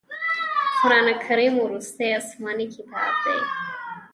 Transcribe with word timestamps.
قرآن 0.81 1.07
کریم 1.27 1.53
وروستی 1.59 2.07
اسمانې 2.19 2.65
کتاب 2.75 3.11
دی. 3.23 3.39